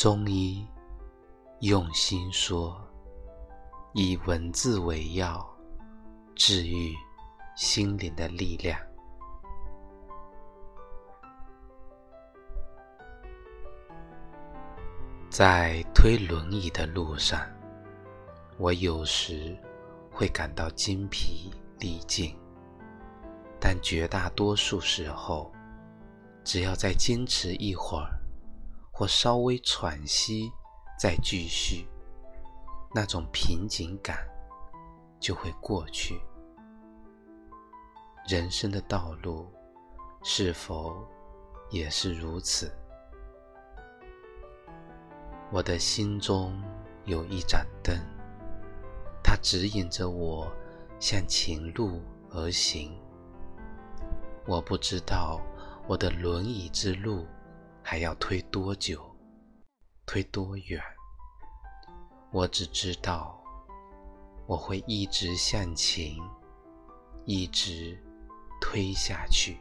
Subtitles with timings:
[0.00, 0.66] 中医
[1.60, 2.74] 用心说，
[3.92, 5.46] 以文字为药，
[6.34, 6.94] 治愈
[7.54, 8.80] 心灵的力量。
[15.28, 17.38] 在推轮椅的路上，
[18.56, 19.54] 我有时
[20.10, 22.34] 会感到精疲力尽，
[23.60, 25.52] 但绝大多数时候，
[26.42, 28.18] 只要再坚持一会儿。
[29.00, 30.52] 或稍微喘息，
[30.98, 31.88] 再继续，
[32.94, 34.28] 那种瓶颈感
[35.18, 36.20] 就会过去。
[38.28, 39.50] 人生的道路
[40.22, 41.08] 是否
[41.70, 42.70] 也是如此？
[45.50, 46.62] 我的心中
[47.06, 47.98] 有一盏灯，
[49.24, 50.46] 它指引着我
[50.98, 52.94] 向前路而行。
[54.46, 55.40] 我不知道
[55.88, 57.26] 我的轮椅之路。
[57.90, 59.04] 还要推多久？
[60.06, 60.80] 推多远？
[62.30, 63.42] 我只知道，
[64.46, 66.14] 我会一直向前，
[67.24, 68.00] 一直
[68.60, 69.58] 推下去。